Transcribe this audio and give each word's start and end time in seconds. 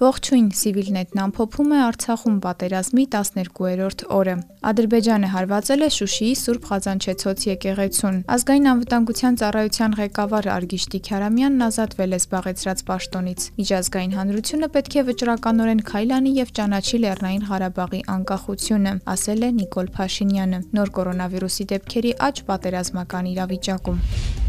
Ողջույն, 0.00 0.46
Civilnet-ն 0.56 1.20
ամփոփում 1.20 1.72
է 1.76 1.78
Արցախում 1.84 2.36
պատերազմի 2.44 3.02
12-րդ 3.14 4.04
օրը։ 4.16 4.36
Ադրբեջանը 4.70 5.28
հարվածել 5.34 5.84
է 5.84 5.88
Շուշիի 5.96 6.30
Սուրբ 6.40 6.68
Ղազանչեցոց 6.70 7.44
եկեղեցուն։ 7.50 8.16
Ազգային 8.36 8.70
անվտանգության 8.72 9.38
ծառայության 9.44 9.98
ղեկավար 10.00 10.50
Արգիշտի 10.56 11.02
Քարամյանն 11.10 11.66
ազատվել 11.68 12.16
է 12.16 12.20
զբաղեցրած 12.24 12.84
պաշտոնից։ 12.88 13.46
Միջազգային 13.60 14.16
հանրությունը 14.20 14.72
պետք 14.80 14.96
է 14.96 15.06
վճռականորեն 15.10 15.86
քայլ 15.92 16.16
անի 16.16 16.34
եւ 16.40 16.52
ճանաչի 16.60 17.02
Լեռնային 17.04 17.48
Ղարաբաղի 17.52 18.04
անկախությունը, 18.16 18.94
ասել 19.20 19.40
է 19.44 19.54
Նիկոլ 19.60 19.96
Փաշինյանը։ 20.00 20.66
Նոր 20.80 20.94
կորոնավիրուսի 21.00 21.72
դեպքերի 21.76 22.14
աճ 22.30 22.44
պատերազմական 22.48 23.34
իրավիճակում։ 23.36 24.39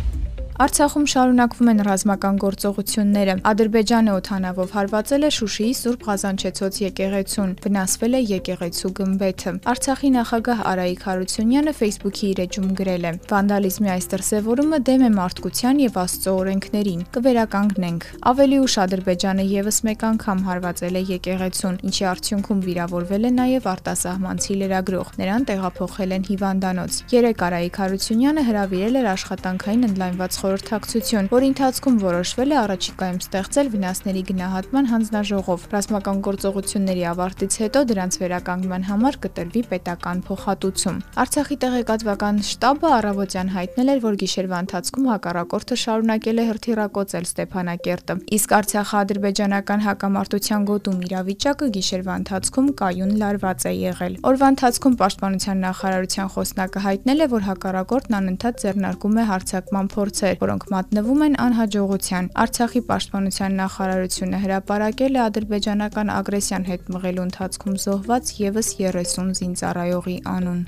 Արցախում 0.60 1.06
շարունակվում 1.12 1.70
են 1.72 1.80
ռազմական 1.88 2.36
գործողությունները։ 2.42 3.34
Ադրբեջանը 3.52 4.12
օթանավով 4.20 4.74
հարվածել 4.76 5.24
է 5.24 5.30
Շուշիի 5.38 5.72
Սուրբ 5.80 6.02
Ղազանչեցոց 6.08 6.80
եկեղեցուն։ 6.82 7.54
Վնասվել 7.64 8.18
է 8.20 8.22
եկեղեցու 8.32 8.92
գմբեթը։ 9.00 9.54
Արցախի 9.72 10.10
նախագահ 10.18 10.62
Արայիկ 10.72 11.02
Հարությունյանը 11.08 11.74
Facebook-ի 11.82 12.26
իր 12.32 12.42
էջում 12.46 12.68
գրել 12.82 13.08
է. 13.08 13.14
«Վանդալիզմի 13.32 13.90
այս 13.96 14.06
դրսևորումը 14.12 14.80
դեմ 14.92 15.02
է 15.02 15.12
մարդկության 15.18 15.82
եւ 15.82 15.98
Աստծո 16.02 16.36
օրենքներին։ 16.42 17.02
Կվերականգնենք»։ 17.16 18.02
Ավելի 18.32 18.58
ուշ 18.62 18.76
Ադրբեջանը 18.86 19.46
եւս 19.56 19.78
մեկ 19.88 20.06
անգամ 20.12 20.40
հարվածել 20.52 20.96
է 21.00 21.04
եկեղեցուն, 21.16 21.80
ինչի 21.90 22.06
արդյունքում 22.12 22.62
վիրավորվել 22.68 23.24
է 23.24 23.32
նաեւ 23.40 23.72
արտասահմանցի 23.72 24.54
լրագրող։ 24.62 25.08
Նրան 25.22 25.48
տեղափոխել 25.52 26.12
են 26.12 26.28
հիվանդանոց։ 26.32 27.02
Երեք 27.16 27.46
Արայիկ 27.48 27.82
Հարությունյանը 27.82 28.46
հրավիրել 28.52 29.02
էր 29.02 29.08
աշխատանքային 29.16 29.88
ընդլայնված 29.92 30.41
խորհրդակցություն, 30.42 31.28
որի 31.32 31.48
ընթացքում 31.52 31.98
որոշվել 32.02 32.52
է 32.52 32.58
առաջիկայում 32.62 33.20
ստեղծել 33.22 33.68
վնասների 33.76 34.22
գնահատման 34.32 34.88
հանձնաժողով։ 34.92 35.66
Ռազմական 35.72 36.22
գործողությունների 36.28 37.04
ավարտից 37.12 37.58
հետո 37.62 37.84
դրանց 37.92 38.18
վերականգնման 38.22 38.86
համար 38.90 39.18
կտրվի 39.26 39.62
պետական 39.72 40.24
փոխհատուցում։ 40.26 40.98
Արցախի 41.22 41.58
տեղեկատվական 41.62 42.42
շտաբը 42.52 42.92
առավոտյան 42.98 43.52
հայտնել 43.56 43.92
էր, 43.92 44.02
որ 44.02 44.18
գիշերվա 44.22 44.58
ընթացքում 44.66 45.10
հակառակորդը 45.12 45.78
շարունակել 45.82 46.42
է 46.42 46.46
հրթիռակոծել 46.52 47.26
Ստեփանակերտը, 47.32 48.16
իսկ 48.42 48.56
Արցախա-ադրբեջանական 48.62 49.86
հակամարտության 49.86 50.68
գոտում 50.72 50.98
իրավիճակը 51.12 51.70
գիշերվա 51.78 52.16
ընթացքում 52.22 52.68
կայուն 52.82 53.14
լարված 53.22 53.68
է 53.72 53.74
եղել։ 53.82 54.18
Օրվա 54.32 54.48
ընթացքում 54.56 54.98
Պաշտպանության 55.02 55.64
նախարարության 55.66 56.32
խոսնակը 56.36 56.86
հայտնել 56.88 57.22
է, 57.22 57.28
որ 57.32 57.46
հակառակորդն 57.52 58.18
անընդհատ 58.22 58.62
ձեռնարկում 58.62 59.18
է 59.22 59.26
հարձակման 59.32 59.92
փորձեր, 59.92 60.31
որոնք 60.42 60.66
մատնվում 60.74 61.24
են 61.28 61.38
անհաջողության։ 61.46 62.30
Արցախի 62.44 62.82
պաշտպանության 62.92 63.58
նախարարությունը 63.62 64.42
հրապարակել 64.46 65.18
է 65.18 65.24
ադրբեջանական 65.28 66.14
ագրեսիան 66.18 66.70
հետ 66.72 66.94
մղելու 66.96 67.26
ընթացքում 67.28 67.82
զոհված 67.86 68.36
եւս 68.46 68.72
30 68.82 69.36
զինծառայողի 69.42 70.18
անուն։ 70.36 70.64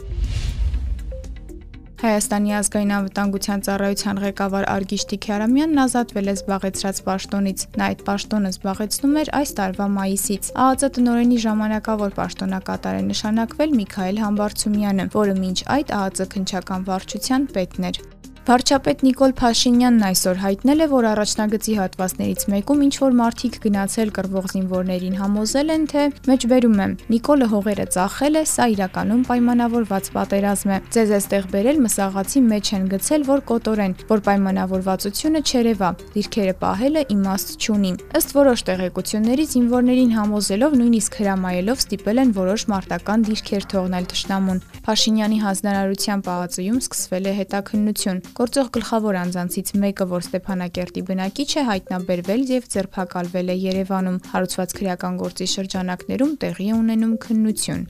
Հայաստանի 2.03 2.51
ազգային 2.57 2.89
անվտանգության 2.93 3.61
ծառայության 3.63 4.17
ղեկավար 4.23 4.65
Արգիշտի 4.73 5.17
Քյարամյանն 5.23 5.81
ազատվել 5.83 6.31
է 6.31 6.33
զբաղեցրած 6.35 6.97
պաշտոնից։ 7.05 7.63
Նա 7.79 7.87
այդ 7.93 8.01
պաշտոնը 8.09 8.51
զբաղեցնում 8.53 9.15
էր 9.21 9.31
այս 9.39 9.55
տարվա 9.59 9.87
մայիսից։ 9.93 10.49
ԱԱԾ 10.63 10.91
տնօրենի 10.97 11.37
ժամանակավոր 11.47 12.17
պաշտոնակատար 12.19 12.97
է 12.99 13.05
նշանակվել 13.13 13.77
Միքայել 13.79 14.19
Համբարձումյանը, 14.25 15.07
որը 15.15 15.37
մինչ 15.45 15.59
այդ 15.77 15.95
ԱԱԾ 16.03 16.29
քնչական 16.35 16.85
վարչության 16.91 17.47
պետն 17.55 17.89
էր։ 17.93 18.01
Վարչապետ 18.43 19.03
Նիկոլ 19.07 19.31
Փաշինյանն 19.39 20.01
այսօր 20.03 20.39
հայտնել 20.41 20.83
է, 20.83 20.85
որ 20.91 21.05
առաջնագծի 21.13 21.75
հատվածներից 21.77 22.41
մեկում 22.51 22.81
ինչ 22.83 22.95
որ 22.99 23.13
մարդիկ 23.19 23.53
գնացել 23.63 24.09
կռվող 24.17 24.49
զինվորներին 24.51 25.15
համոզել 25.15 25.71
են, 25.71 25.85
թե 25.93 26.03
մեջբերում 26.27 26.75
եմ 26.83 26.95
Նիկոլը 27.13 27.47
հողերը 27.53 27.85
ծախել 27.95 28.35
է, 28.35 28.43
սա 28.51 28.65
իրականում 28.73 29.21
պայմանավորված 29.31 30.09
պատերազմ 30.17 30.73
է։ 30.75 30.79
Ձեզ 30.91 31.13
էստեղ 31.23 31.47
բերել 31.53 31.79
մսաղացի 31.87 32.43
մեջ 32.51 32.73
են 32.75 32.83
գցել, 32.91 33.23
որ 33.31 33.43
կոտորեն, 33.47 33.95
որ 34.11 34.23
պայմանավորվածությունը 34.27 35.43
չերևա, 35.47 35.89
դիրքերը 36.19 36.55
պահելը 36.67 37.05
իմաստ 37.15 37.55
չունի։ 37.63 37.93
Ըստ 38.19 38.35
որոշ 38.43 38.65
տեղեկությունների 38.67 39.47
զինվորներին 39.53 40.13
համոզելով 40.19 40.77
նույնիսկ 40.83 41.17
հրամայելով 41.23 41.83
ստիպել 41.87 42.23
են 42.27 42.35
որոշ 42.43 42.67
մարտական 42.73 43.25
դիրքեր 43.29 43.67
թողնել 43.71 44.07
ճշտամուն։ 44.13 44.63
Փաշինյանի 44.83 45.37
հանձնարարության 45.47 46.23
պահածոյում 46.27 46.79
սկսվել 46.83 47.29
է 47.31 47.35
հետաքննություն։ 47.39 48.23
Գործող 48.33 48.69
գլխավոր 48.73 49.17
անձանցից 49.19 49.67
մեկը, 49.77 50.05
որ 50.09 50.23
Ստեփանակերտի 50.25 51.03
բնակիչ 51.05 51.47
է, 51.53 51.65
հայտնաբերվել 51.69 52.45
եւ 52.49 52.67
ձերբակալվել 52.73 53.53
է 53.53 53.59
Երևանում։ 53.61 54.19
Հարուցված 54.33 54.77
քրեական 54.81 55.19
գործի 55.21 55.51
շրջանակներում 55.53 56.37
տեղի 56.41 56.71
է 56.73 56.77
ունենում 56.81 57.17
քննություն։ 57.27 57.85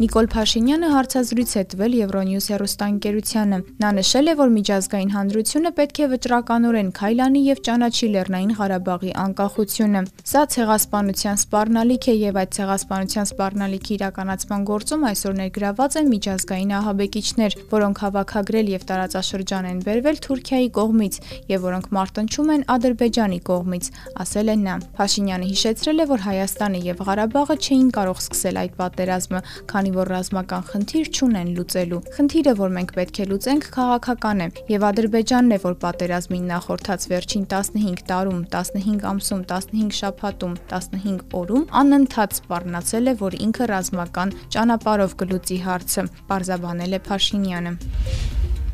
Նիկոլ 0.00 0.30
Փաշինյանը 0.32 0.88
հարցազրույց 0.94 1.50
է 1.60 1.62
տվել 1.70 1.94
Euronews 1.98 2.46
հեռուստաընկերությանը։ 2.48 3.56
Նա 3.82 3.88
նշել 3.98 4.30
է, 4.32 4.34
որ 4.38 4.52
միջազգային 4.54 5.10
հանրությունը 5.12 5.72
պետք 5.76 5.98
է 6.00 6.06
վճռականորեն 6.12 6.88
քայլ 6.96 7.18
անի 7.20 7.42
եւ 7.44 7.60
ճանաչի 7.68 8.08
Լեռնային 8.14 8.54
Ղարաբաղի 8.60 9.12
անկախությունը։ 9.20 10.02
Սա 10.30 10.44
ցեղասպանության 10.56 11.40
սպառնալիք 11.44 12.08
է 12.08 12.14
եւ 12.16 12.38
այդ 12.40 12.54
ցեղասպանության 12.56 13.28
սպառնալիքի 13.28 13.92
իրականացման 14.00 14.64
գործում 14.70 15.04
այսօր 15.10 15.36
ներգրաված 15.40 15.98
են 16.00 16.10
միջազգային 16.16 16.72
ահաբեկիչներ, 16.80 17.58
որոնք 17.76 18.00
հավաքագրել 18.00 18.72
եւ 18.80 18.88
տարածաշրջան 18.88 19.68
են 19.68 19.84
բերվել 19.84 20.22
Թուրքիայի 20.24 20.72
կողմից 20.80 21.20
եւ 21.52 21.60
որոնք 21.68 21.92
մարտնչում 22.00 22.50
են 22.56 22.66
Ադրբեջանի 22.80 23.40
կողմից, 23.50 23.92
ասել 24.24 24.48
է 24.48 24.56
նա։ 24.64 24.74
Փաշինյանը 24.96 25.50
հիշեցրել 25.50 26.00
է, 26.00 26.08
որ 26.14 26.26
Հայաստանը 26.30 26.82
եւ 26.88 27.04
Ղարաբաղը 27.10 27.56
չէին 27.60 27.88
կարող 28.00 28.20
սկսել 28.24 28.60
այդ 28.64 28.74
պատերազմը, 28.80 29.40
քանի 29.70 29.89
քանի 29.90 29.98
որ 29.98 30.10
ռազմական 30.14 30.64
խնդիր 30.70 31.08
չունեն 31.10 31.48
լուծելու։ 31.56 31.98
Խնդիրը, 32.14 32.52
որ 32.60 32.70
մենք 32.76 32.90
պետք 32.94 33.18
է 33.20 33.24
լուծենք, 33.30 33.64
քաղաքական 33.74 34.42
է, 34.44 34.46
եւ 34.70 34.84
Ադրբեջանն 34.90 35.50
է, 35.50 35.58
որ 35.66 35.74
պատերազմին 35.82 36.44
նախորդած 36.50 37.06
վերջին 37.10 37.46
15 37.50 38.04
տարում, 38.10 38.40
15 38.54 39.06
ամսում, 39.10 39.42
15 39.50 39.94
շաբաթում, 40.00 40.54
15 40.70 41.24
օրում 41.40 41.64
անընդհատ 41.82 42.36
սպառնացել 42.38 43.10
է, 43.10 43.16
որ 43.24 43.38
ինքը 43.50 43.70
ռազմական 43.74 44.36
ճանապարհով 44.54 45.16
կլուծի 45.24 45.58
հարցը, 45.66 46.06
պարզաբանել 46.30 46.94
է 46.94 47.02
Փաշինյանը։ 47.10 47.74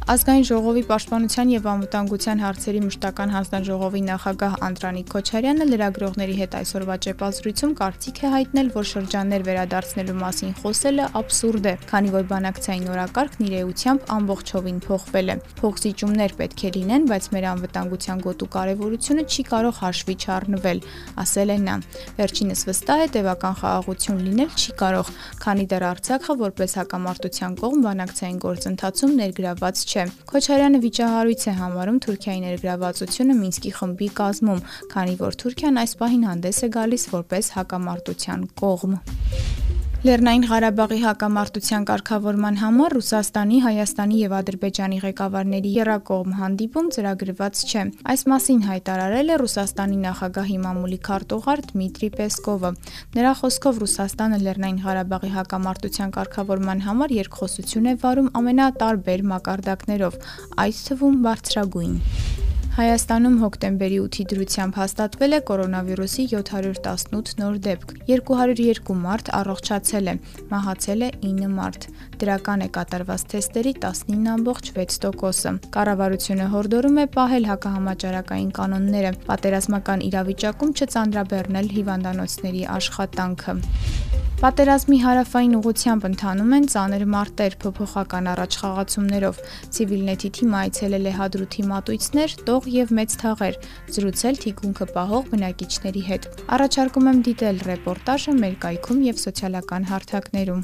Ազգային 0.06 0.44
ժողովի 0.46 0.82
պաշտպանության 0.86 1.48
եւ 1.50 1.64
անվտանգության 1.66 2.42
հարցերի 2.44 2.80
մշտական 2.84 3.32
հանձնաժողովի 3.34 4.02
նախագահ 4.06 4.52
Անդրանիկ 4.66 5.08
Քոչարյանը 5.10 5.64
լրագրողների 5.66 6.36
հետ 6.40 6.52
այսօրվա 6.60 6.96
ճեպազրույցում 7.06 7.72
կարծիք 7.80 8.20
է 8.22 8.30
հայտնել, 8.36 8.70
որ 8.76 8.86
շրջաններ 8.86 9.44
վերադարձնելու 9.50 10.16
մասին 10.20 10.52
խոսելը 10.62 11.08
абսուրդ 11.18 11.66
է, 11.66 11.74
քանի 11.90 12.12
որ 12.14 12.28
բանակցային 12.30 12.86
օրակարգն 12.94 13.46
իր 13.50 13.56
էությամբ 13.66 14.06
ամբողջովին 14.14 14.78
փոխվել 14.86 15.26
է։ 15.26 15.36
Փոխզիջումներ 15.58 16.36
պետք 16.38 16.62
է 16.62 16.70
լինեն, 16.78 17.10
բայց 17.10 17.28
մեր 17.34 17.48
անվտանգության 17.50 18.24
գոտու 18.30 18.50
կարևորությունը 18.54 19.26
չի 19.26 19.42
կարող 19.50 19.74
հաշվի 19.82 20.16
չառնվել, 20.22 20.84
ասել 21.26 21.50
է 21.50 21.58
նա։ 21.66 21.76
Վերջինս 22.22 22.64
վստահ 22.70 23.02
է, 23.02 23.10
տևական 23.16 23.58
խաղաղություն 23.58 24.22
լինել 24.30 24.54
չի 24.54 24.78
կարող, 24.86 25.12
քանի 25.42 25.66
դեռ 25.74 25.86
Արցախը 25.90 26.38
որպես 26.46 26.76
հակամարտության 26.76 27.60
կողմ 27.66 27.86
բանակցային 27.86 28.40
գործընթացում 28.46 29.16
ներգրաված 29.16 29.84
չէ 29.86 29.95
չէ։ 29.96 30.04
Քոչարյանը 30.28 30.78
վիճահարույց 30.82 31.44
է 31.48 31.52
համարում 31.56 32.00
Թուրքիայի 32.04 32.40
ներգրավվածությունը 32.44 33.36
Մինսկի 33.40 33.72
խմբի 33.78 34.08
կազմում, 34.20 34.64
քանի 34.92 35.14
որ 35.22 35.38
Թուրքիան 35.42 35.80
այս 35.84 35.96
պահին 36.02 36.26
հանդես 36.30 36.64
է 36.66 36.72
գալիս 36.76 37.06
որպես 37.16 37.52
հակամարտության 37.56 38.50
կողմ։ 38.60 38.98
Լեռնային 40.04 40.42
Ղարաբաղի 40.44 40.96
հակամարտության 41.00 41.84
կարգավորման 41.88 42.58
համար 42.60 42.94
Ռուսաստանի, 42.96 43.60
Հայաստանի 43.64 44.18
եւ 44.20 44.34
Ադրբեջանի 44.38 44.98
ղեկավարների 45.04 45.72
երակողմ 45.76 46.34
հանդիպում 46.40 46.90
ծրագրված 46.96 47.62
չէ։ 47.64 47.84
Այս 48.12 48.24
մասին 48.32 48.60
հայտարարել 48.68 49.32
է 49.32 49.38
Ռուսաստանի 49.42 49.98
նախագահի 50.04 50.58
մամուլի 50.66 51.00
քարտուղար 51.08 51.64
Դմիտրի 51.72 52.10
Պեսկովը։ 52.20 52.72
Նրա 53.16 53.34
խոսքով 53.40 53.82
Ռուսաստանը 53.86 54.40
Լեռնային 54.44 54.82
Ղարաբաղի 54.84 55.30
հակամարտության 55.40 56.16
կարգավորման 56.20 56.82
համար 56.92 57.16
երկխոսություն 57.24 57.88
է 57.88 58.00
վարում 58.04 58.32
ամենատարբեր 58.42 59.30
մակարդակներով, 59.32 60.20
այդ 60.66 60.82
թվում 60.90 61.22
բարձրագույն։ 61.24 61.96
Հայաստանում 62.76 63.36
հոկտեմբերի 63.40 63.98
8-ի 64.04 64.24
դրությամբ 64.30 64.74
հաստատվել 64.76 65.34
է 65.36 65.38
կորոնավիրուսի 65.50 66.24
718 66.32 67.30
նոր 67.40 67.54
դեպք։ 67.66 67.94
202 68.10 68.96
մարդ 69.04 69.30
առողջացել 69.38 70.10
է, 70.12 70.14
մահացել 70.50 71.06
է 71.06 71.08
9 71.22 71.48
մարդ։ 71.54 71.86
Դրական 72.20 72.66
է 72.66 72.68
կատարված 72.76 73.24
թեստերի 73.32 73.72
19.6%-ը։ 73.86 75.54
Կառավարությունը 75.78 76.50
հորդորում 76.52 77.00
է 77.00 77.08
պահել 77.16 77.50
հակահամաճարակային 77.54 78.52
կանոնները, 78.60 79.16
պատերազմական 79.32 80.06
իրավիճակում 80.12 80.76
չծանրաբեռնել 80.76 81.74
հիվանդանոցների 81.80 82.62
աշխատանքը։ 82.76 83.60
Պատերազմի 84.36 84.96
հարավային 85.00 85.54
ուղությամբ 85.56 86.02
ընթանում 86.06 86.50
են 86.56 86.66
ծանր 86.68 87.04
մարտեր. 87.08 87.54
Փոփոխական 87.62 88.26
առաջխաղացումներով։ 88.32 89.38
Civilnet-ի 89.76 90.30
թիմը 90.36 90.58
այցելել 90.60 91.08
է 91.08 91.14
Հադրութի 91.16 91.64
մատույցներ, 91.70 92.34
Տող 92.44 92.68
եւ 92.74 92.92
Մեծ 93.00 93.16
Թաղեր, 93.22 93.58
զրուցել 93.96 94.40
թիկունքը 94.44 94.88
պահող 94.92 95.30
բնակիչների 95.32 96.02
հետ։ 96.12 96.28
Առաջարկում 96.56 97.10
եմ 97.16 97.22
դիտել 97.30 97.62
ռեպորտաժը 97.72 98.36
մեր 98.44 98.58
կայքում 98.66 99.00
եւ 99.08 99.24
սոցիալական 99.24 99.88
հարթակներում։ 99.96 100.62